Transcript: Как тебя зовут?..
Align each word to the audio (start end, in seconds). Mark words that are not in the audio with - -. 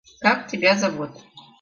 Как 0.19 0.47
тебя 0.47 0.73
зовут?.. 0.77 1.11